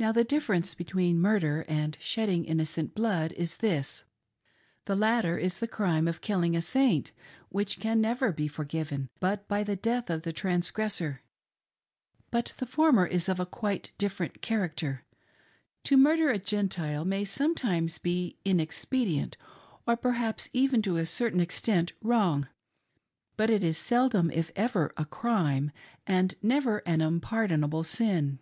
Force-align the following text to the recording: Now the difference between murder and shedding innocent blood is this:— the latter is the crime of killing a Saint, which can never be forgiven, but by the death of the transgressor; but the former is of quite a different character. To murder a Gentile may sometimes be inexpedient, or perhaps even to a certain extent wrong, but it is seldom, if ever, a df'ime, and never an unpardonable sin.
Now 0.00 0.10
the 0.10 0.24
difference 0.24 0.74
between 0.74 1.20
murder 1.20 1.64
and 1.68 1.96
shedding 2.00 2.44
innocent 2.44 2.96
blood 2.96 3.30
is 3.34 3.58
this:— 3.58 4.02
the 4.86 4.96
latter 4.96 5.38
is 5.38 5.60
the 5.60 5.68
crime 5.68 6.08
of 6.08 6.20
killing 6.20 6.56
a 6.56 6.60
Saint, 6.60 7.12
which 7.48 7.78
can 7.78 8.00
never 8.00 8.32
be 8.32 8.48
forgiven, 8.48 9.08
but 9.20 9.46
by 9.46 9.62
the 9.62 9.76
death 9.76 10.10
of 10.10 10.22
the 10.22 10.32
transgressor; 10.32 11.22
but 12.32 12.54
the 12.58 12.66
former 12.66 13.06
is 13.06 13.28
of 13.28 13.38
quite 13.52 13.90
a 13.90 13.98
different 13.98 14.42
character. 14.42 15.04
To 15.84 15.96
murder 15.96 16.28
a 16.28 16.40
Gentile 16.40 17.04
may 17.04 17.22
sometimes 17.22 17.98
be 17.98 18.40
inexpedient, 18.44 19.36
or 19.86 19.96
perhaps 19.96 20.50
even 20.52 20.82
to 20.82 20.96
a 20.96 21.06
certain 21.06 21.38
extent 21.38 21.92
wrong, 22.02 22.48
but 23.36 23.48
it 23.48 23.62
is 23.62 23.78
seldom, 23.78 24.28
if 24.32 24.50
ever, 24.56 24.92
a 24.96 25.04
df'ime, 25.04 25.70
and 26.04 26.34
never 26.42 26.78
an 26.78 27.00
unpardonable 27.00 27.84
sin. 27.84 28.40